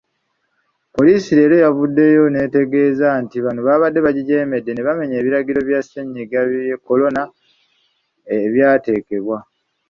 Poliisi 0.95 1.29
leero 1.37 1.55
yavuddeyo 1.65 2.23
netegeeza 2.33 3.07
nti 3.23 3.37
bano 3.43 3.59
babadde 3.67 3.99
bagijeemedde 4.05 4.71
nebamenya 4.73 5.15
ebiragiro 5.17 5.59
bya 5.69 5.79
sennyiga 5.83 6.41
kolona 6.85 7.21
ebyateekebwa. 8.35 9.37